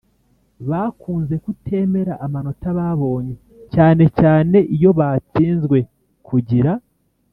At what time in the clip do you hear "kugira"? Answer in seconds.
6.27-6.71